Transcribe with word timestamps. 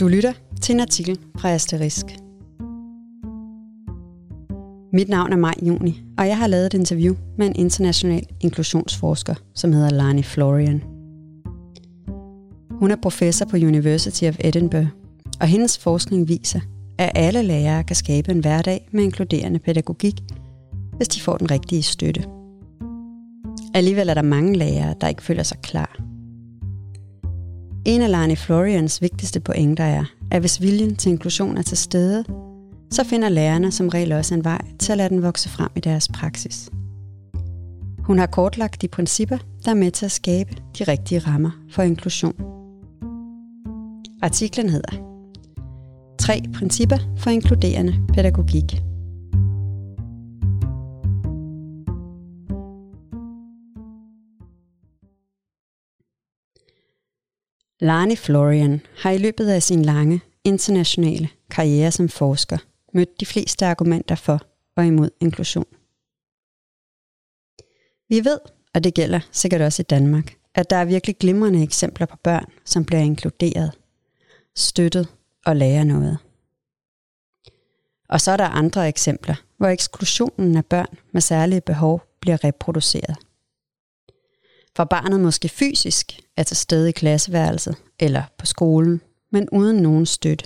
Du 0.00 0.08
lytter 0.08 0.32
til 0.60 0.74
en 0.74 0.80
artikel 0.80 1.18
fra 1.38 1.50
Asterisk. 1.50 2.06
Mit 4.92 5.08
navn 5.08 5.32
er 5.32 5.36
Maj 5.36 5.54
Juni, 5.62 6.02
og 6.18 6.26
jeg 6.26 6.38
har 6.38 6.46
lavet 6.46 6.66
et 6.66 6.74
interview 6.74 7.14
med 7.38 7.46
en 7.46 7.56
international 7.56 8.22
inklusionsforsker, 8.40 9.34
som 9.54 9.72
hedder 9.72 9.90
Lani 9.90 10.22
Florian. 10.22 10.82
Hun 12.70 12.90
er 12.90 12.96
professor 13.02 13.46
på 13.46 13.56
University 13.56 14.24
of 14.24 14.36
Edinburgh, 14.40 14.88
og 15.40 15.46
hendes 15.46 15.78
forskning 15.78 16.28
viser, 16.28 16.60
at 16.98 17.12
alle 17.14 17.42
lærere 17.42 17.84
kan 17.84 17.96
skabe 17.96 18.30
en 18.30 18.40
hverdag 18.40 18.88
med 18.92 19.04
inkluderende 19.04 19.58
pædagogik, 19.58 20.20
hvis 20.96 21.08
de 21.08 21.20
får 21.20 21.36
den 21.36 21.50
rigtige 21.50 21.82
støtte. 21.82 22.24
Alligevel 23.74 24.08
er 24.08 24.14
der 24.14 24.22
mange 24.22 24.58
lærere, 24.58 24.94
der 25.00 25.08
ikke 25.08 25.22
føler 25.22 25.42
sig 25.42 25.58
klar. 25.58 26.17
En 27.88 28.02
af 28.02 28.10
Lani 28.10 28.36
Florians 28.36 29.02
vigtigste 29.02 29.40
pointer 29.40 29.84
er, 29.84 30.04
at 30.30 30.40
hvis 30.40 30.62
viljen 30.62 30.96
til 30.96 31.10
inklusion 31.12 31.56
er 31.56 31.62
til 31.62 31.76
stede, 31.76 32.24
så 32.90 33.04
finder 33.04 33.28
lærerne 33.28 33.72
som 33.72 33.88
regel 33.88 34.12
også 34.12 34.34
en 34.34 34.44
vej 34.44 34.60
til 34.78 34.92
at 34.92 34.98
lade 34.98 35.08
den 35.08 35.22
vokse 35.22 35.48
frem 35.48 35.68
i 35.76 35.80
deres 35.80 36.08
praksis. 36.08 36.70
Hun 37.98 38.18
har 38.18 38.26
kortlagt 38.26 38.82
de 38.82 38.88
principper, 38.88 39.38
der 39.64 39.70
er 39.70 39.74
med 39.74 39.90
til 39.90 40.04
at 40.04 40.12
skabe 40.12 40.50
de 40.78 40.84
rigtige 40.84 41.18
rammer 41.18 41.50
for 41.70 41.82
inklusion. 41.82 42.34
Artiklen 44.22 44.68
hedder 44.68 44.92
Tre 46.18 46.42
principper 46.54 46.98
for 47.16 47.30
inkluderende 47.30 47.94
pædagogik. 48.14 48.87
Lani 57.80 58.16
Florian 58.16 58.80
har 58.96 59.10
i 59.10 59.18
løbet 59.18 59.48
af 59.48 59.62
sin 59.62 59.82
lange 59.82 60.20
internationale 60.44 61.28
karriere 61.50 61.90
som 61.90 62.08
forsker 62.08 62.58
mødt 62.94 63.20
de 63.20 63.26
fleste 63.26 63.66
argumenter 63.66 64.14
for 64.14 64.40
og 64.76 64.86
imod 64.86 65.10
inklusion. 65.20 65.66
Vi 68.08 68.24
ved, 68.24 68.38
og 68.74 68.84
det 68.84 68.94
gælder 68.94 69.20
sikkert 69.32 69.60
også 69.60 69.82
i 69.82 69.90
Danmark, 69.90 70.36
at 70.54 70.70
der 70.70 70.76
er 70.76 70.84
virkelig 70.84 71.16
glimrende 71.18 71.62
eksempler 71.62 72.06
på 72.06 72.16
børn, 72.16 72.52
som 72.64 72.84
bliver 72.84 73.00
inkluderet, 73.00 73.72
støttet 74.56 75.08
og 75.46 75.56
lærer 75.56 75.84
noget. 75.84 76.18
Og 78.08 78.20
så 78.20 78.30
er 78.30 78.36
der 78.36 78.44
andre 78.44 78.88
eksempler, 78.88 79.34
hvor 79.56 79.68
eksklusionen 79.68 80.56
af 80.56 80.66
børn 80.66 80.98
med 81.12 81.20
særlige 81.20 81.60
behov 81.60 82.02
bliver 82.20 82.44
reproduceret. 82.44 83.27
For 84.78 84.84
barnet 84.84 85.20
måske 85.20 85.48
fysisk 85.48 86.20
er 86.36 86.42
til 86.42 86.56
stede 86.56 86.88
i 86.88 86.92
klasseværelset 86.92 87.76
eller 87.98 88.22
på 88.36 88.46
skolen, 88.46 89.00
men 89.32 89.48
uden 89.50 89.76
nogen 89.76 90.06
støtte. 90.06 90.44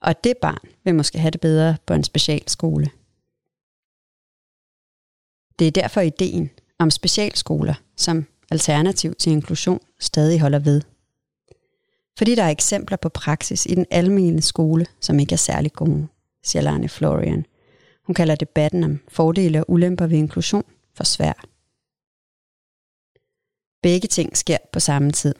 Og 0.00 0.24
det 0.24 0.34
barn 0.42 0.68
vil 0.84 0.94
måske 0.94 1.18
have 1.18 1.30
det 1.30 1.40
bedre 1.40 1.76
på 1.86 1.94
en 1.94 2.04
specialskole. 2.04 2.90
Det 5.58 5.66
er 5.66 5.70
derfor 5.70 6.00
ideen 6.00 6.50
om 6.78 6.90
specialskoler 6.90 7.74
som 7.96 8.26
alternativ 8.50 9.14
til 9.14 9.32
inklusion 9.32 9.80
stadig 10.00 10.40
holder 10.40 10.58
ved. 10.58 10.82
Fordi 12.18 12.34
der 12.34 12.42
er 12.42 12.50
eksempler 12.50 12.96
på 12.96 13.08
praksis 13.08 13.66
i 13.66 13.74
den 13.74 13.86
almindelige 13.90 14.42
skole, 14.42 14.86
som 15.00 15.18
ikke 15.18 15.32
er 15.32 15.36
særlig 15.36 15.72
gode, 15.72 16.06
siger 16.44 16.62
Lane 16.62 16.88
Florian. 16.88 17.46
Hun 18.06 18.14
kalder 18.14 18.34
debatten 18.34 18.84
om 18.84 18.98
fordele 19.08 19.60
og 19.60 19.70
ulemper 19.70 20.06
ved 20.06 20.18
inklusion 20.18 20.64
for 20.94 21.04
svær. 21.04 21.55
Begge 23.82 24.08
ting 24.08 24.36
sker 24.36 24.58
på 24.72 24.80
samme 24.80 25.12
tid. 25.12 25.34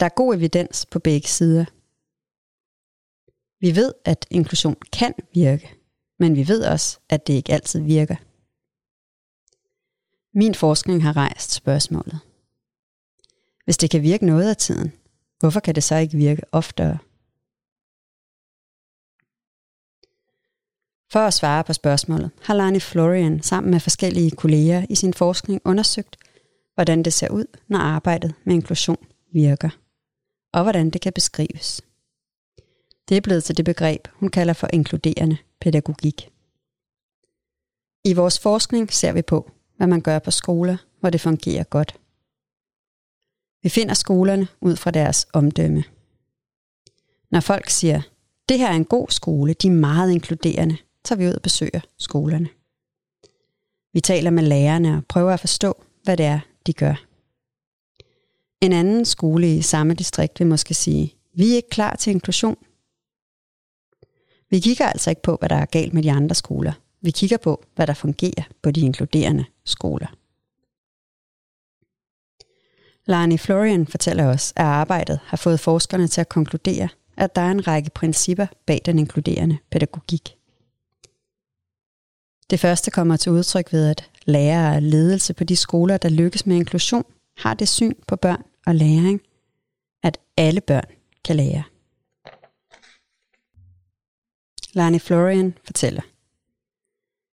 Der 0.00 0.04
er 0.06 0.14
god 0.16 0.34
evidens 0.34 0.86
på 0.86 0.98
begge 0.98 1.28
sider. 1.28 1.64
Vi 3.60 3.76
ved, 3.76 3.94
at 4.04 4.26
inklusion 4.30 4.76
kan 4.92 5.14
virke, 5.34 5.74
men 6.18 6.36
vi 6.36 6.48
ved 6.48 6.64
også, 6.64 6.98
at 7.08 7.26
det 7.26 7.32
ikke 7.32 7.52
altid 7.52 7.80
virker. 7.80 8.16
Min 10.38 10.54
forskning 10.54 11.02
har 11.02 11.16
rejst 11.16 11.50
spørgsmålet. 11.50 12.18
Hvis 13.64 13.78
det 13.78 13.90
kan 13.90 14.02
virke 14.02 14.26
noget 14.26 14.50
af 14.50 14.56
tiden, 14.56 14.92
hvorfor 15.40 15.60
kan 15.60 15.74
det 15.74 15.84
så 15.84 15.96
ikke 15.96 16.16
virke 16.16 16.42
oftere? 16.52 16.98
For 21.12 21.20
at 21.20 21.34
svare 21.34 21.64
på 21.64 21.72
spørgsmålet 21.72 22.30
har 22.42 22.54
Lani 22.54 22.80
Florian 22.80 23.42
sammen 23.42 23.70
med 23.70 23.80
forskellige 23.80 24.30
kolleger 24.30 24.86
i 24.90 24.94
sin 24.94 25.14
forskning 25.14 25.60
undersøgt, 25.64 26.16
hvordan 26.80 27.02
det 27.02 27.12
ser 27.12 27.28
ud, 27.28 27.44
når 27.68 27.78
arbejdet 27.78 28.34
med 28.44 28.54
inklusion 28.54 29.06
virker, 29.32 29.70
og 30.52 30.62
hvordan 30.62 30.90
det 30.90 31.00
kan 31.00 31.12
beskrives. 31.12 31.82
Det 33.08 33.16
er 33.16 33.20
blevet 33.20 33.44
til 33.44 33.56
det 33.56 33.64
begreb, 33.64 34.08
hun 34.12 34.28
kalder 34.28 34.52
for 34.52 34.68
inkluderende 34.72 35.36
pædagogik. 35.60 36.30
I 38.04 38.12
vores 38.14 38.38
forskning 38.38 38.92
ser 38.92 39.12
vi 39.12 39.22
på, 39.22 39.50
hvad 39.76 39.86
man 39.86 40.00
gør 40.00 40.18
på 40.18 40.30
skoler, 40.30 40.76
hvor 41.00 41.10
det 41.10 41.20
fungerer 41.20 41.64
godt. 41.64 42.00
Vi 43.62 43.68
finder 43.68 43.94
skolerne 43.94 44.48
ud 44.60 44.76
fra 44.76 44.90
deres 44.90 45.26
omdømme. 45.32 45.84
Når 47.30 47.40
folk 47.40 47.70
siger, 47.70 48.02
det 48.48 48.58
her 48.58 48.68
er 48.68 48.76
en 48.76 48.84
god 48.84 49.08
skole, 49.08 49.54
de 49.54 49.66
er 49.66 49.72
meget 49.72 50.12
inkluderende, 50.12 50.76
tager 51.04 51.18
vi 51.18 51.28
ud 51.28 51.34
og 51.34 51.42
besøger 51.42 51.80
skolerne. 51.98 52.48
Vi 53.92 54.00
taler 54.00 54.30
med 54.30 54.42
lærerne 54.42 54.96
og 54.96 55.06
prøver 55.08 55.32
at 55.32 55.40
forstå, 55.40 55.84
hvad 56.04 56.16
det 56.16 56.26
er, 56.26 56.40
de 56.70 56.74
gør. 56.74 57.04
En 58.60 58.72
anden 58.72 59.04
skole 59.04 59.56
i 59.56 59.62
samme 59.62 59.94
distrikt 59.94 60.40
vil 60.40 60.46
måske 60.46 60.74
sige, 60.74 61.14
vi 61.34 61.50
er 61.50 61.56
ikke 61.56 61.68
klar 61.68 61.96
til 61.96 62.10
inklusion. 62.10 62.56
Vi 64.50 64.60
kigger 64.60 64.86
altså 64.86 65.10
ikke 65.10 65.22
på, 65.22 65.36
hvad 65.36 65.48
der 65.48 65.56
er 65.56 65.66
galt 65.66 65.94
med 65.94 66.02
de 66.02 66.12
andre 66.12 66.34
skoler. 66.34 66.72
Vi 67.00 67.10
kigger 67.10 67.36
på, 67.36 67.64
hvad 67.74 67.86
der 67.86 67.94
fungerer 67.94 68.44
på 68.62 68.70
de 68.70 68.80
inkluderende 68.80 69.44
skoler. 69.64 70.06
Lani 73.06 73.38
Florian 73.38 73.86
fortæller 73.86 74.26
os, 74.26 74.52
at 74.56 74.64
arbejdet 74.64 75.20
har 75.24 75.36
fået 75.36 75.60
forskerne 75.60 76.08
til 76.08 76.20
at 76.20 76.28
konkludere, 76.28 76.88
at 77.16 77.36
der 77.36 77.42
er 77.42 77.50
en 77.50 77.66
række 77.66 77.90
principper 77.90 78.46
bag 78.66 78.80
den 78.84 78.98
inkluderende 78.98 79.58
pædagogik. 79.70 80.39
Det 82.50 82.60
første 82.60 82.90
kommer 82.90 83.16
til 83.16 83.32
udtryk 83.32 83.72
ved, 83.72 83.88
at 83.90 84.10
lærere 84.24 84.76
og 84.76 84.82
ledelse 84.82 85.34
på 85.34 85.44
de 85.44 85.56
skoler, 85.56 85.96
der 85.96 86.08
lykkes 86.08 86.46
med 86.46 86.56
inklusion, 86.56 87.04
har 87.36 87.54
det 87.54 87.68
syn 87.68 87.94
på 88.06 88.16
børn 88.16 88.42
og 88.66 88.74
læring, 88.74 89.20
at 90.02 90.18
alle 90.36 90.60
børn 90.60 90.86
kan 91.24 91.36
lære. 91.36 91.62
Lani 94.72 94.98
Florian 94.98 95.58
fortæller. 95.64 96.02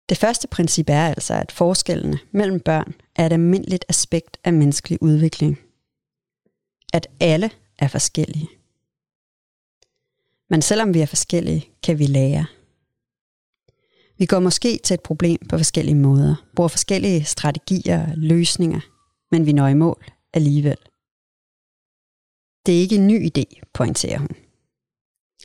Det 0.09 0.19
første 0.19 0.49
princip 0.49 0.89
er 0.89 1.06
altså, 1.06 1.34
at 1.34 1.53
forskellene 1.53 2.19
mellem 2.31 2.61
børn 2.61 2.94
er 3.17 3.27
et 3.27 3.33
almindeligt 3.33 3.84
aspekt 3.89 4.37
af 4.44 4.53
menneskelig 4.53 5.03
udvikling. 5.03 5.61
At 6.93 7.06
alle 7.21 7.50
er 7.79 7.89
forskellige. 7.89 8.49
Men 10.50 10.62
selvom 10.62 10.94
vi 10.94 11.00
er 11.00 11.06
forskellige, 11.06 11.69
kan 11.83 11.99
vi 11.99 12.06
lære. 12.06 12.47
Vi 14.22 14.27
går 14.27 14.41
måske 14.41 14.81
til 14.84 14.94
et 14.94 15.00
problem 15.00 15.38
på 15.49 15.59
forskellige 15.59 15.94
måder, 15.94 16.34
bruger 16.56 16.69
forskellige 16.69 17.25
strategier 17.25 18.03
og 18.03 18.12
løsninger, 18.16 18.81
men 19.31 19.47
vi 19.47 19.53
når 19.53 19.69
i 19.69 19.75
mål 19.75 20.05
alligevel. 20.34 20.77
Det 22.66 22.77
er 22.77 22.81
ikke 22.81 22.97
en 22.97 23.06
ny 23.06 23.31
idé, 23.31 23.61
pointerer 23.75 24.19
hun. 24.19 24.28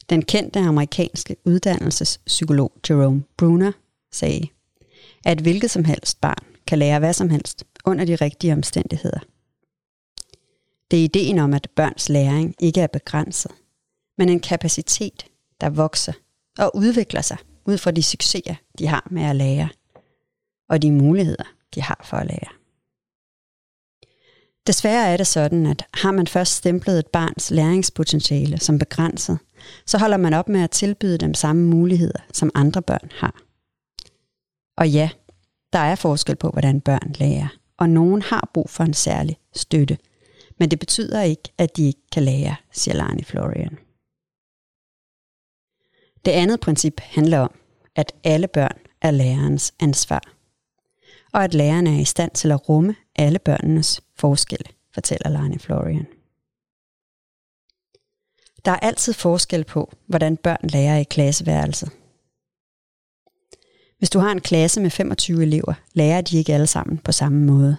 Den 0.10 0.22
kendte 0.22 0.60
amerikanske 0.60 1.36
uddannelsespsykolog 1.46 2.72
Jerome 2.90 3.24
Bruner 3.38 3.72
sagde, 4.12 4.48
at 5.26 5.40
hvilket 5.40 5.72
som 5.72 5.86
helst 5.86 6.22
barn 6.22 6.46
kan 6.68 6.80
lære 6.80 7.00
hvad 7.00 7.14
som 7.14 7.30
helst 7.30 7.64
under 7.86 8.06
de 8.06 8.16
rigtige 8.16 8.54
omstændigheder. 8.54 9.20
Det 10.92 11.00
er 11.00 11.04
ideen 11.04 11.40
om, 11.40 11.54
at 11.54 11.70
børns 11.76 12.10
læring 12.10 12.56
ikke 12.60 12.82
er 12.82 12.88
begrænset, 12.88 13.52
men 14.18 14.30
en 14.30 14.40
kapacitet, 14.40 15.26
der 15.62 15.70
vokser 15.70 16.14
og 16.58 16.76
udvikler 16.76 17.22
sig 17.22 17.38
ud 17.68 17.78
fra 17.78 17.92
de 17.92 18.04
succeser, 18.04 18.56
de 18.80 18.88
har 18.88 19.08
med 19.12 19.24
at 19.24 19.36
lære, 19.36 19.70
og 20.70 20.82
de 20.82 20.92
muligheder, 20.92 21.44
de 21.76 21.82
har 21.82 22.02
for 22.04 22.18
at 22.18 22.28
lære. 22.28 22.58
Desværre 24.68 25.08
er 25.08 25.18
det 25.18 25.28
sådan, 25.28 25.66
at 25.66 25.86
har 25.94 26.12
man 26.12 26.28
først 26.28 26.56
stemplet 26.56 27.00
et 27.00 27.08
barns 27.08 27.52
læringspotentiale 27.52 28.60
som 28.60 28.80
begrænset, 28.80 29.40
så 29.86 29.98
holder 29.98 30.18
man 30.18 30.34
op 30.34 30.50
med 30.50 30.62
at 30.62 30.72
tilbyde 30.72 31.18
dem 31.18 31.34
samme 31.34 31.64
muligheder, 31.64 32.20
som 32.34 32.52
andre 32.56 32.82
børn 32.82 33.12
har. 33.12 33.42
Og 34.78 34.90
ja, 34.90 35.10
der 35.74 35.80
er 35.80 35.96
forskel 35.96 36.36
på, 36.36 36.50
hvordan 36.50 36.82
børn 36.82 37.14
lærer, 37.20 37.48
og 37.78 37.90
nogen 37.90 38.22
har 38.22 38.50
brug 38.54 38.70
for 38.70 38.84
en 38.84 38.94
særlig 38.94 39.38
støtte. 39.56 39.98
Men 40.60 40.72
det 40.72 40.80
betyder 40.80 41.22
ikke, 41.22 41.54
at 41.58 41.78
de 41.78 41.88
ikke 41.88 42.08
kan 42.12 42.24
lære, 42.24 42.56
siger 42.72 42.96
Lani 42.96 43.24
Florian. 43.24 43.78
Det 46.28 46.34
andet 46.34 46.60
princip 46.60 47.00
handler 47.00 47.40
om, 47.40 47.52
at 47.96 48.14
alle 48.24 48.48
børn 48.48 48.78
er 49.02 49.12
lærerens 49.12 49.74
ansvar. 49.80 50.22
Og 51.34 51.44
at 51.44 51.54
læreren 51.54 51.88
er 51.88 52.00
i 52.00 52.06
stand 52.06 52.32
til 52.32 52.52
at 52.52 52.70
rumme 52.70 52.96
alle 53.16 53.40
børnenes 53.40 54.02
forskelle, 54.16 54.66
fortæller 54.94 55.30
Lani 55.30 55.58
Florian. 55.58 56.08
Der 58.66 58.72
er 58.72 58.80
altid 58.80 59.14
forskel 59.14 59.64
på, 59.64 59.92
hvordan 60.08 60.38
børn 60.38 60.70
lærer 60.70 60.98
i 60.98 61.04
klasseværelset. 61.04 61.90
Hvis 63.98 64.10
du 64.10 64.20
har 64.20 64.32
en 64.32 64.42
klasse 64.42 64.82
med 64.82 64.90
25 64.90 65.42
elever, 65.42 65.74
lærer 65.94 66.22
de 66.22 66.38
ikke 66.38 66.54
alle 66.54 66.68
sammen 66.68 66.98
på 66.98 67.12
samme 67.12 67.46
måde. 67.46 67.78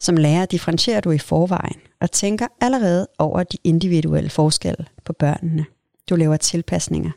Som 0.00 0.16
lærer 0.16 0.46
differentierer 0.46 1.00
du 1.00 1.10
i 1.10 1.18
forvejen 1.18 1.80
og 2.00 2.10
tænker 2.10 2.46
allerede 2.60 3.08
over 3.18 3.42
de 3.42 3.58
individuelle 3.64 4.30
forskelle 4.30 4.86
på 5.04 5.12
børnene. 5.12 5.66
Du 6.12 6.16
laver 6.16 6.36
tilpasninger. 6.36 7.10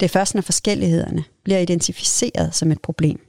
Det 0.00 0.06
er 0.06 0.08
først, 0.08 0.34
når 0.34 0.42
forskellighederne 0.42 1.24
bliver 1.42 1.58
identificeret 1.58 2.54
som 2.54 2.72
et 2.72 2.80
problem, 2.80 3.26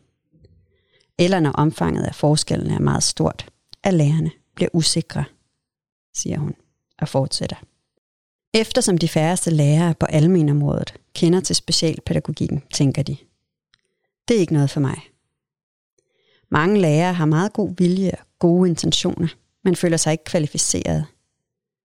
eller 1.19 1.39
når 1.39 1.51
omfanget 1.51 2.03
af 2.03 2.15
forskellene 2.15 2.73
er 2.73 2.79
meget 2.79 3.03
stort, 3.03 3.51
at 3.83 3.94
lærerne 3.94 4.31
bliver 4.55 4.69
usikre, 4.73 5.23
siger 6.15 6.39
hun 6.39 6.55
og 7.00 7.07
fortsætter. 7.07 7.55
Eftersom 8.53 8.97
de 8.97 9.07
færreste 9.07 9.51
lærere 9.51 9.94
på 10.00 10.05
almenområdet 10.05 10.94
kender 11.13 11.39
til 11.39 11.56
specialpædagogikken, 11.56 12.63
tænker 12.73 13.03
de. 13.03 13.17
Det 14.27 14.35
er 14.35 14.41
ikke 14.41 14.53
noget 14.53 14.69
for 14.69 14.79
mig. 14.79 15.01
Mange 16.49 16.81
lærere 16.81 17.13
har 17.13 17.25
meget 17.25 17.53
god 17.53 17.73
vilje 17.77 18.11
og 18.11 18.25
gode 18.39 18.69
intentioner, 18.69 19.27
men 19.63 19.75
føler 19.75 19.97
sig 19.97 20.11
ikke 20.11 20.23
kvalificeret, 20.23 21.06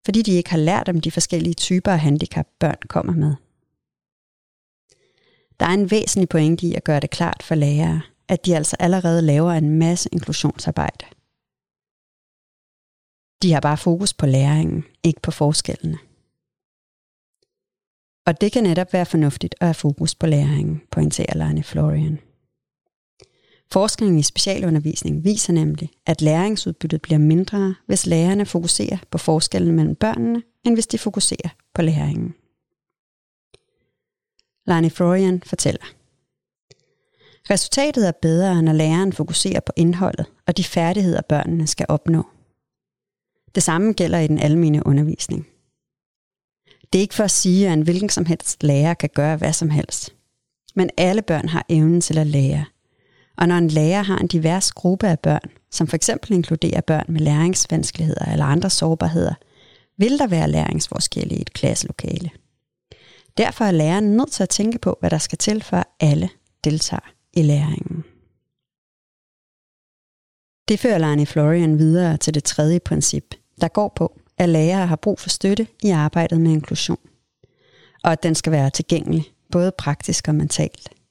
fordi 0.04 0.22
de 0.22 0.32
ikke 0.32 0.50
har 0.50 0.58
lært 0.58 0.88
om 0.88 1.00
de 1.00 1.10
forskellige 1.10 1.54
typer 1.54 1.92
af 1.92 2.00
handicap, 2.00 2.46
børn 2.58 2.78
kommer 2.88 3.12
med. 3.12 3.34
Der 5.60 5.66
er 5.66 5.74
en 5.74 5.90
væsentlig 5.90 6.28
pointe 6.28 6.66
i 6.66 6.74
at 6.74 6.84
gøre 6.84 7.00
det 7.00 7.10
klart 7.10 7.42
for 7.42 7.54
lærere, 7.54 8.00
at 8.28 8.46
de 8.46 8.56
altså 8.56 8.76
allerede 8.80 9.22
laver 9.22 9.52
en 9.52 9.78
masse 9.78 10.08
inklusionsarbejde. 10.12 11.06
De 13.42 13.52
har 13.52 13.60
bare 13.60 13.76
fokus 13.76 14.14
på 14.14 14.26
læringen, 14.26 14.84
ikke 15.02 15.20
på 15.20 15.30
forskellene. 15.30 15.98
Og 18.26 18.40
det 18.40 18.52
kan 18.52 18.62
netop 18.62 18.92
være 18.92 19.06
fornuftigt 19.06 19.54
at 19.60 19.66
have 19.66 19.74
fokus 19.74 20.14
på 20.14 20.26
læringen, 20.26 20.82
pointerer 20.90 21.36
Lene 21.36 21.62
Florian. 21.62 22.18
Forskning 23.72 24.18
i 24.18 24.22
specialundervisning 24.22 25.24
viser 25.24 25.52
nemlig, 25.52 25.90
at 26.06 26.22
læringsudbyttet 26.22 27.02
bliver 27.02 27.18
mindre, 27.18 27.74
hvis 27.86 28.06
lærerne 28.06 28.46
fokuserer 28.46 28.98
på 29.10 29.18
forskellen 29.18 29.76
mellem 29.76 29.94
børnene, 29.94 30.42
end 30.64 30.74
hvis 30.74 30.86
de 30.86 30.98
fokuserer 30.98 31.48
på 31.74 31.82
læringen. 31.82 32.34
Lani 34.66 34.90
Florian 34.90 35.42
fortæller. 35.46 35.84
Resultatet 37.50 38.08
er 38.08 38.12
bedre, 38.22 38.62
når 38.62 38.72
læreren 38.72 39.12
fokuserer 39.12 39.60
på 39.60 39.72
indholdet 39.76 40.26
og 40.46 40.56
de 40.56 40.64
færdigheder, 40.64 41.20
børnene 41.28 41.66
skal 41.66 41.86
opnå. 41.88 42.26
Det 43.54 43.62
samme 43.62 43.92
gælder 43.92 44.18
i 44.18 44.26
den 44.26 44.38
almene 44.38 44.86
undervisning. 44.86 45.48
Det 46.92 46.98
er 46.98 47.02
ikke 47.02 47.14
for 47.14 47.24
at 47.24 47.30
sige, 47.30 47.66
at 47.66 47.72
en 47.72 47.82
hvilken 47.82 48.08
som 48.08 48.26
helst 48.26 48.62
lærer 48.62 48.94
kan 48.94 49.10
gøre 49.14 49.36
hvad 49.36 49.52
som 49.52 49.70
helst. 49.70 50.14
Men 50.74 50.90
alle 50.96 51.22
børn 51.22 51.48
har 51.48 51.66
evnen 51.68 52.00
til 52.00 52.18
at 52.18 52.26
lære. 52.26 52.64
Og 53.42 53.48
når 53.48 53.56
en 53.58 53.68
lærer 53.68 54.02
har 54.02 54.18
en 54.18 54.26
divers 54.26 54.72
gruppe 54.72 55.08
af 55.08 55.18
børn, 55.18 55.50
som 55.70 55.86
for 55.86 55.96
eksempel 55.96 56.32
inkluderer 56.32 56.80
børn 56.80 57.04
med 57.08 57.20
læringsvanskeligheder 57.20 58.32
eller 58.32 58.44
andre 58.44 58.70
sårbarheder, 58.70 59.34
vil 59.96 60.18
der 60.18 60.26
være 60.26 60.50
læringsforskelle 60.50 61.36
i 61.36 61.40
et 61.40 61.52
klasselokale. 61.52 62.30
Derfor 63.36 63.64
er 63.64 63.70
læreren 63.70 64.16
nødt 64.16 64.32
til 64.32 64.42
at 64.42 64.48
tænke 64.48 64.78
på, 64.78 64.96
hvad 65.00 65.10
der 65.10 65.18
skal 65.18 65.38
til, 65.38 65.62
for 65.62 65.76
at 65.76 65.86
alle 66.00 66.28
deltager 66.64 67.12
i 67.32 67.42
læringen. 67.42 68.04
Det 70.68 70.80
fører 70.80 70.98
Lani 70.98 71.26
Florian 71.26 71.78
videre 71.78 72.16
til 72.16 72.34
det 72.34 72.44
tredje 72.44 72.80
princip, 72.80 73.34
der 73.60 73.68
går 73.68 73.92
på, 73.96 74.20
at 74.38 74.48
lærere 74.48 74.86
har 74.86 74.96
brug 74.96 75.20
for 75.20 75.28
støtte 75.28 75.66
i 75.82 75.90
arbejdet 75.90 76.40
med 76.40 76.52
inklusion, 76.52 77.08
og 78.04 78.12
at 78.12 78.22
den 78.22 78.34
skal 78.34 78.52
være 78.52 78.70
tilgængelig, 78.70 79.24
både 79.50 79.72
praktisk 79.78 80.28
og 80.28 80.34
mentalt. 80.34 81.01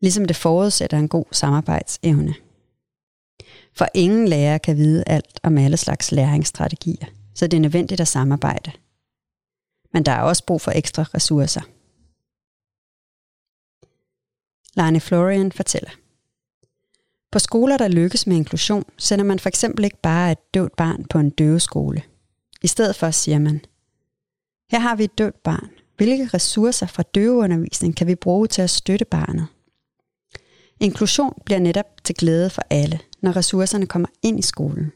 Ligesom 0.00 0.24
det 0.24 0.36
forudsætter 0.36 0.98
en 0.98 1.08
god 1.08 1.24
samarbejdsevne. 1.32 2.34
For 3.72 3.86
ingen 3.94 4.28
lærer 4.28 4.58
kan 4.58 4.76
vide 4.76 5.04
alt 5.06 5.40
om 5.42 5.58
alle 5.58 5.76
slags 5.76 6.12
læringsstrategier, 6.12 7.06
så 7.34 7.46
det 7.46 7.56
er 7.56 7.60
nødvendigt 7.60 8.00
at 8.00 8.08
samarbejde. 8.08 8.72
Men 9.92 10.02
der 10.02 10.12
er 10.12 10.22
også 10.22 10.44
brug 10.46 10.60
for 10.60 10.70
ekstra 10.70 11.02
ressourcer. 11.02 11.60
Lene 14.80 15.00
Florian 15.00 15.52
fortæller. 15.52 15.90
På 17.32 17.38
skoler, 17.38 17.76
der 17.76 17.88
lykkes 17.88 18.26
med 18.26 18.36
inklusion, 18.36 18.84
sender 18.96 19.24
man 19.24 19.38
for 19.38 19.48
eksempel 19.48 19.84
ikke 19.84 20.00
bare 20.02 20.32
et 20.32 20.54
døvt 20.54 20.76
barn 20.76 21.04
på 21.04 21.18
en 21.18 21.30
døveskole. 21.30 22.02
I 22.62 22.66
stedet 22.66 22.96
for 22.96 23.10
siger 23.10 23.38
man, 23.38 23.60
her 24.70 24.78
har 24.78 24.96
vi 24.96 25.04
et 25.04 25.18
døvt 25.18 25.42
barn. 25.42 25.70
Hvilke 25.96 26.26
ressourcer 26.34 26.86
fra 26.86 27.02
døveundervisning 27.02 27.96
kan 27.96 28.06
vi 28.06 28.14
bruge 28.14 28.46
til 28.46 28.62
at 28.62 28.70
støtte 28.70 29.04
barnet? 29.04 29.46
Inklusion 30.80 31.42
bliver 31.44 31.58
netop 31.58 32.04
til 32.04 32.14
glæde 32.14 32.50
for 32.50 32.62
alle, 32.70 33.00
når 33.20 33.36
ressourcerne 33.36 33.86
kommer 33.86 34.08
ind 34.22 34.38
i 34.38 34.42
skolen. 34.42 34.92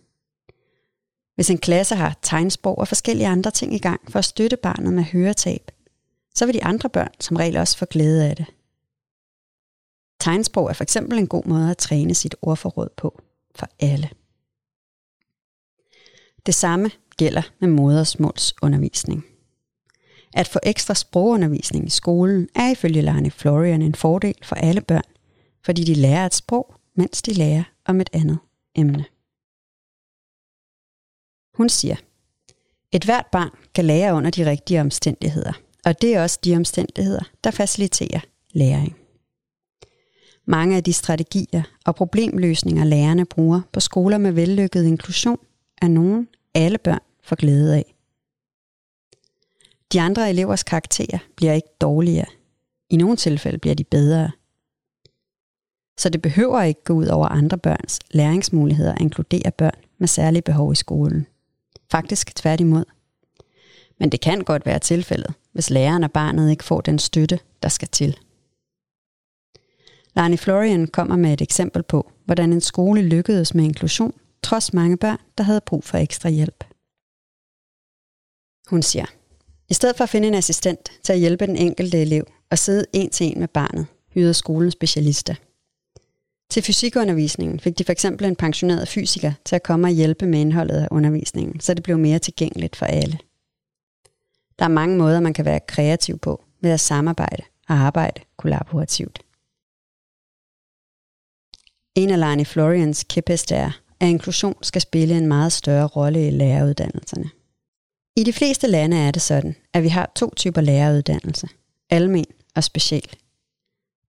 Hvis 1.35 1.51
en 1.51 1.59
klasse 1.59 1.95
har 1.95 2.19
tegnsprog 2.23 2.79
og 2.79 2.89
forskellige 2.89 3.27
andre 3.27 3.51
ting 3.51 3.75
i 3.75 3.79
gang 3.79 4.13
for 4.13 4.19
at 4.19 4.25
støtte 4.25 4.57
barnet 4.57 4.93
med 4.93 5.05
høretab, 5.05 5.71
så 6.35 6.47
vil 6.47 6.55
de 6.55 6.65
andre 6.65 6.89
børn 6.89 7.11
som 7.21 7.37
regel 7.37 7.57
også 7.57 7.79
få 7.79 7.85
glæde 7.85 8.29
af 8.31 8.37
det. 8.37 8.47
Tegnsprog 10.21 10.69
er 10.69 10.73
for 10.73 10.83
eksempel 10.83 11.19
en 11.19 11.27
god 11.27 11.45
måde 11.45 11.71
at 11.71 11.79
træne 11.79 12.15
sit 12.15 12.35
ordforråd 12.43 12.89
på 12.97 13.23
for 13.55 13.69
alle. 13.81 14.11
Det 16.47 16.55
samme 16.55 16.91
gælder 17.17 17.43
med 17.61 17.69
modersmålsundervisning. 17.69 19.25
At 20.35 20.49
få 20.49 20.59
ekstra 20.63 20.95
sprogundervisning 20.95 21.87
i 21.87 21.91
skolen 21.91 22.49
er 22.55 22.71
ifølge 22.71 23.03
Larne 23.03 23.31
Florian 23.31 23.83
en 23.83 23.95
fordel 23.95 24.35
for 24.43 24.57
alle 24.57 24.81
børn, 24.81 25.12
fordi 25.65 25.85
de 25.85 25.95
lærer 25.95 26.27
et 26.27 26.35
sprog, 26.35 26.75
mens 26.95 27.23
de 27.23 27.33
lærer 27.33 27.65
om 27.85 28.01
et 28.01 28.11
andet 28.13 28.39
emne. 28.75 29.05
Hun 31.55 31.69
siger, 31.69 31.97
et 32.93 33.05
hvert 33.05 33.27
barn 33.33 33.51
kan 33.75 33.85
lære 33.85 34.15
under 34.15 34.31
de 34.31 34.51
rigtige 34.51 34.81
omstændigheder, 34.81 35.53
og 35.85 36.03
det 36.03 36.15
er 36.15 36.23
også 36.23 36.39
de 36.45 36.57
omstændigheder, 36.57 37.25
der 37.45 37.51
faciliterer 37.51 38.21
læring. 38.53 38.97
Mange 40.45 40.77
af 40.77 40.85
de 40.85 40.93
strategier 40.93 41.63
og 41.87 41.95
problemløsninger, 41.95 42.85
lærerne 42.85 43.25
bruger 43.25 43.61
på 43.73 43.81
skoler 43.81 44.19
med 44.19 44.33
vellykket 44.33 44.85
inklusion, 44.85 45.39
er 45.83 45.89
nogen 45.89 46.29
alle 46.55 46.79
børn 46.79 47.01
får 47.23 47.37
glæde 47.37 47.77
af. 47.77 47.95
De 49.93 50.01
andre 50.01 50.31
elevers 50.31 50.63
karakterer 50.63 51.19
bliver 51.37 51.53
ikke 51.53 51.69
dårligere. 51.81 52.27
I 52.91 52.97
nogle 52.97 53.17
tilfælde 53.17 53.59
bliver 53.59 53.75
de 53.75 53.85
bedre. 53.85 54.31
Så 55.99 56.09
det 56.09 56.23
behøver 56.23 56.63
ikke 56.63 56.85
gå 56.85 56.93
ud 56.93 57.07
over 57.07 57.27
andre 57.27 57.59
børns 57.59 57.99
læringsmuligheder 58.11 58.93
at 58.93 59.01
inkludere 59.01 59.51
børn 59.51 59.81
med 59.99 60.09
særlige 60.09 60.43
behov 60.43 60.73
i 60.73 60.77
skolen. 60.77 61.27
Faktisk 61.91 62.37
tværtimod. 62.37 62.85
Men 63.99 64.09
det 64.13 64.21
kan 64.21 64.41
godt 64.41 64.67
være 64.67 64.79
tilfældet, 64.79 65.35
hvis 65.53 65.71
læreren 65.71 66.05
og 66.05 66.13
barnet 66.13 66.51
ikke 66.51 66.65
får 66.65 66.81
den 66.81 66.99
støtte, 66.99 67.39
der 67.63 67.69
skal 67.69 67.89
til. 67.89 68.19
Lani 70.17 70.37
Florian 70.37 70.87
kommer 70.87 71.17
med 71.17 71.33
et 71.33 71.41
eksempel 71.41 71.83
på, 71.83 72.11
hvordan 72.25 72.53
en 72.53 72.61
skole 72.61 73.03
lykkedes 73.03 73.55
med 73.55 73.65
inklusion, 73.65 74.13
trods 74.43 74.73
mange 74.73 74.97
børn, 74.97 75.19
der 75.39 75.45
havde 75.45 75.61
brug 75.67 75.85
for 75.85 75.99
ekstra 75.99 76.29
hjælp. 76.29 76.65
Hun 78.71 78.83
siger, 78.83 79.07
i 79.69 79.75
stedet 79.75 79.97
for 79.97 80.05
at 80.05 80.11
finde 80.11 80.29
en 80.29 80.35
assistent 80.35 80.93
til 81.03 81.13
at 81.13 81.19
hjælpe 81.19 81.47
den 81.47 81.57
enkelte 81.57 82.03
elev 82.03 82.25
og 82.51 82.59
sidde 82.59 82.85
en 82.93 83.11
til 83.11 83.27
en 83.27 83.41
med 83.41 83.49
barnet, 83.49 83.87
hyrede 84.15 84.35
skolen 84.35 84.71
specialister. 84.71 85.35
Til 86.53 86.63
fysikundervisningen 86.63 87.61
fik 87.61 87.79
de 87.79 87.85
for 87.85 87.93
eksempel 87.93 88.27
en 88.27 88.37
pensioneret 88.37 88.89
fysiker 88.89 89.33
til 89.45 89.57
at 89.57 89.63
komme 89.63 89.87
og 89.87 89.93
hjælpe 89.93 90.27
med 90.27 90.41
indholdet 90.41 90.77
af 90.77 90.89
undervisningen, 90.91 91.61
så 91.61 91.75
det 91.75 91.83
blev 91.83 91.99
mere 91.99 92.19
tilgængeligt 92.19 92.77
for 92.77 92.87
alle. 92.87 93.19
Der 94.59 94.65
er 94.65 94.69
mange 94.69 94.97
måder, 94.97 95.21
man 95.21 95.35
kan 95.35 95.45
være 95.45 95.61
kreativ 95.61 96.19
på 96.19 96.45
ved 96.61 96.71
at 96.71 96.81
samarbejde 96.81 97.43
og 97.69 97.75
arbejde 97.75 98.21
kollaborativt. 98.37 99.19
En 101.95 102.11
af 102.11 102.19
Lani 102.19 102.45
Florians 102.45 103.05
kæpheste 103.05 103.55
er, 103.55 103.71
at 104.01 104.09
inklusion 104.09 104.57
skal 104.63 104.81
spille 104.81 105.19
en 105.19 105.27
meget 105.27 105.53
større 105.53 105.87
rolle 105.87 106.27
i 106.27 106.31
læreruddannelserne. 106.31 107.31
I 108.17 108.25
de 108.25 108.33
fleste 108.33 108.67
lande 108.67 108.97
er 108.97 109.11
det 109.11 109.23
sådan, 109.23 109.57
at 109.73 109.83
vi 109.83 109.89
har 109.89 110.13
to 110.17 110.35
typer 110.35 110.61
læreruddannelse. 110.61 111.49
Almen 111.91 112.27
og 112.57 112.65
special. 112.65 113.11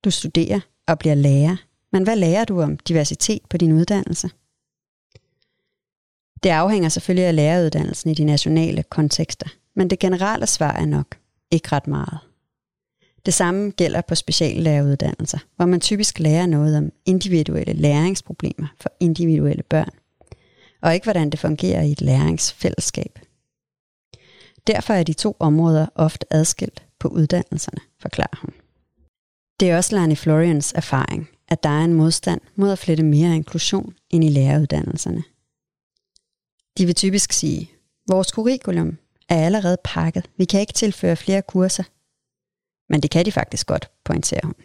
Du 0.03 0.11
studerer 0.11 0.59
og 0.87 0.99
bliver 0.99 1.15
lærer, 1.15 1.57
men 1.93 2.03
hvad 2.03 2.15
lærer 2.15 2.45
du 2.45 2.61
om 2.61 2.77
diversitet 2.77 3.41
på 3.49 3.57
din 3.57 3.71
uddannelse? 3.71 4.29
Det 6.43 6.49
afhænger 6.49 6.89
selvfølgelig 6.89 7.25
af 7.25 7.35
læreruddannelsen 7.35 8.09
i 8.09 8.13
de 8.13 8.23
nationale 8.23 8.83
kontekster, 8.83 9.47
men 9.75 9.89
det 9.89 9.99
generelle 9.99 10.47
svar 10.47 10.71
er 10.71 10.85
nok 10.85 11.17
ikke 11.51 11.69
ret 11.71 11.87
meget. 11.87 12.19
Det 13.25 13.33
samme 13.33 13.71
gælder 13.71 14.01
på 14.01 14.15
speciallæreruddannelser, 14.15 15.37
hvor 15.55 15.65
man 15.65 15.81
typisk 15.81 16.19
lærer 16.19 16.45
noget 16.45 16.77
om 16.77 16.91
individuelle 17.05 17.73
læringsproblemer 17.73 18.67
for 18.81 18.89
individuelle 18.99 19.63
børn, 19.63 19.91
og 20.81 20.93
ikke 20.93 21.05
hvordan 21.05 21.29
det 21.29 21.39
fungerer 21.39 21.81
i 21.81 21.91
et 21.91 22.01
læringsfællesskab. 22.01 23.19
Derfor 24.67 24.93
er 24.93 25.03
de 25.03 25.13
to 25.13 25.35
områder 25.39 25.87
ofte 25.95 26.25
adskilt 26.29 26.83
på 26.99 27.07
uddannelserne, 27.07 27.81
forklarer 27.99 28.39
hun. 28.41 28.51
Det 29.59 29.69
er 29.69 29.77
også 29.77 29.95
Lani 29.95 30.15
Florians 30.15 30.73
erfaring, 30.75 31.29
at 31.53 31.63
der 31.63 31.69
er 31.69 31.83
en 31.83 31.93
modstand 31.93 32.41
mod 32.55 32.71
at 32.71 32.79
flette 32.79 33.03
mere 33.03 33.35
inklusion 33.35 33.93
ind 34.09 34.23
i 34.23 34.29
læreruddannelserne. 34.29 35.23
De 36.77 36.85
vil 36.85 36.95
typisk 36.95 37.33
sige, 37.33 37.71
vores 38.07 38.27
curriculum 38.27 38.97
er 39.29 39.45
allerede 39.45 39.77
pakket. 39.83 40.29
Vi 40.37 40.45
kan 40.45 40.59
ikke 40.59 40.73
tilføre 40.73 41.15
flere 41.15 41.41
kurser. 41.41 41.83
Men 42.89 43.01
det 43.01 43.11
kan 43.11 43.25
de 43.25 43.31
faktisk 43.31 43.67
godt, 43.67 43.91
pointerer 44.03 44.45
hun. 44.45 44.55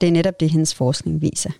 Det 0.00 0.06
er 0.06 0.12
netop 0.12 0.40
det, 0.40 0.50
hendes 0.50 0.74
forskning 0.74 1.22
viser. 1.22 1.50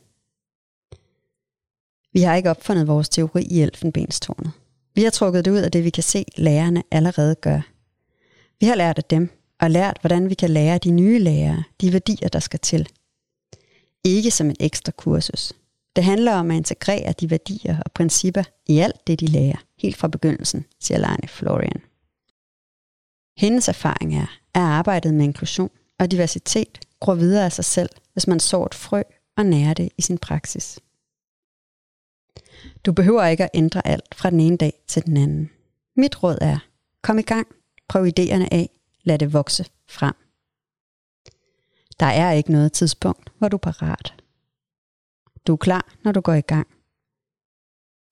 Vi 2.12 2.20
har 2.20 2.34
ikke 2.34 2.50
opfundet 2.50 2.86
vores 2.86 3.08
teori 3.08 3.42
i 3.42 3.60
elfenbenstårnet. 3.60 4.52
Vi 4.94 5.02
har 5.02 5.10
trukket 5.10 5.44
det 5.44 5.50
ud 5.50 5.58
af 5.58 5.72
det, 5.72 5.84
vi 5.84 5.90
kan 5.90 6.02
se, 6.02 6.24
lærerne 6.36 6.82
allerede 6.90 7.34
gør. 7.34 7.60
Vi 8.60 8.66
har 8.66 8.74
lært 8.74 8.98
af 8.98 9.04
dem, 9.04 9.30
og 9.60 9.70
lært, 9.70 9.98
hvordan 10.00 10.28
vi 10.28 10.34
kan 10.34 10.50
lære 10.50 10.78
de 10.78 10.90
nye 10.90 11.18
lærere 11.18 11.64
de 11.80 11.92
værdier, 11.92 12.28
der 12.28 12.38
skal 12.38 12.60
til. 12.60 12.88
Ikke 14.04 14.30
som 14.30 14.50
et 14.50 14.56
ekstra 14.60 14.92
kursus. 14.92 15.52
Det 15.96 16.04
handler 16.04 16.34
om 16.34 16.50
at 16.50 16.56
integrere 16.56 17.12
de 17.12 17.30
værdier 17.30 17.82
og 17.86 17.92
principper 17.92 18.42
i 18.66 18.78
alt 18.78 19.06
det, 19.06 19.20
de 19.20 19.26
lærer, 19.26 19.64
helt 19.78 19.96
fra 19.96 20.08
begyndelsen, 20.08 20.64
siger 20.80 20.98
Lejne 20.98 21.28
Florian. 21.28 21.82
Hendes 23.36 23.68
erfaring 23.68 24.16
er, 24.16 24.26
at 24.54 24.62
arbejdet 24.62 25.14
med 25.14 25.24
inklusion 25.24 25.70
og 25.98 26.10
diversitet 26.10 26.80
gror 27.00 27.14
videre 27.14 27.44
af 27.44 27.52
sig 27.52 27.64
selv, 27.64 27.88
hvis 28.12 28.26
man 28.26 28.40
sår 28.40 28.66
et 28.66 28.74
frø 28.74 29.02
og 29.36 29.46
nærer 29.46 29.74
det 29.74 29.88
i 29.98 30.02
sin 30.02 30.18
praksis. 30.18 30.78
Du 32.86 32.92
behøver 32.92 33.26
ikke 33.26 33.44
at 33.44 33.50
ændre 33.54 33.86
alt 33.86 34.14
fra 34.14 34.30
den 34.30 34.40
ene 34.40 34.56
dag 34.56 34.72
til 34.88 35.06
den 35.06 35.16
anden. 35.16 35.50
Mit 35.96 36.22
råd 36.22 36.38
er, 36.40 36.58
kom 37.02 37.18
i 37.18 37.22
gang, 37.22 37.46
prøv 37.88 38.04
idéerne 38.04 38.48
af, 38.50 38.70
lad 39.04 39.18
det 39.18 39.32
vokse 39.32 39.64
frem. 39.88 40.27
Der 42.00 42.06
er 42.06 42.32
ikke 42.32 42.52
noget 42.52 42.72
tidspunkt, 42.72 43.32
hvor 43.38 43.48
du 43.48 43.56
er 43.56 43.60
parat. 43.60 44.14
Du 45.46 45.52
er 45.52 45.56
klar, 45.56 45.94
når 46.04 46.12
du 46.12 46.20
går 46.20 46.34
i 46.34 46.40
gang. 46.40 46.66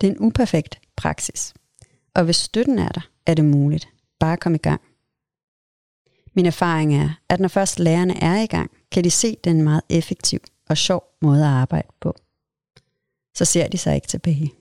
Det 0.00 0.06
er 0.06 0.10
en 0.10 0.20
uperfekt 0.20 0.80
praksis, 0.96 1.54
og 2.14 2.24
hvis 2.24 2.36
støtten 2.36 2.78
er 2.78 2.88
der, 2.88 3.10
er 3.26 3.34
det 3.34 3.44
muligt. 3.44 3.88
Bare 4.20 4.36
kom 4.36 4.54
i 4.54 4.58
gang. 4.58 4.80
Min 6.34 6.46
erfaring 6.46 6.94
er, 6.94 7.10
at 7.28 7.40
når 7.40 7.48
først 7.48 7.78
lærerne 7.78 8.22
er 8.22 8.42
i 8.42 8.46
gang, 8.46 8.70
kan 8.92 9.04
de 9.04 9.10
se 9.10 9.36
den 9.44 9.62
meget 9.62 9.82
effektiv 9.88 10.40
og 10.68 10.76
sjov 10.76 11.04
måde 11.22 11.44
at 11.44 11.50
arbejde 11.50 11.88
på. 12.00 12.14
Så 13.34 13.44
ser 13.44 13.68
de 13.68 13.78
sig 13.78 13.94
ikke 13.94 14.06
tilbage. 14.06 14.52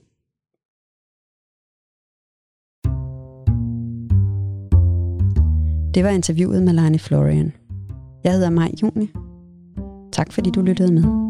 Det 5.94 6.04
var 6.04 6.10
interviewet 6.10 6.62
med 6.62 6.72
Lani 6.72 6.98
Florian. 6.98 7.65
Jeg 8.26 8.34
hedder 8.34 8.50
Maj 8.50 8.70
Juni. 8.82 9.10
Tak 10.12 10.32
fordi 10.32 10.50
du 10.50 10.62
lyttede 10.62 10.92
med. 10.92 11.25